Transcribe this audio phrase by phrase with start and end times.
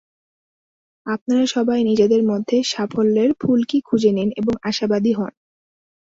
[1.05, 5.33] আপনারা সবাই নিজেদের মধ্যে সাফল্যের ফুলকি খুঁজে নিন এবং আশাবাদী হন।